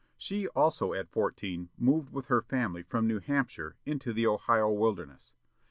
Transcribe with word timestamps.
She 0.17 0.47
also 0.55 0.93
at 0.93 1.11
fourteen 1.11 1.69
moved 1.77 2.09
with 2.09 2.25
her 2.25 2.41
family 2.41 2.81
from 2.81 3.05
New 3.05 3.19
Hampshire, 3.19 3.75
into 3.85 4.13
the 4.13 4.25
Ohio 4.25 4.71
wilderness. 4.71 5.31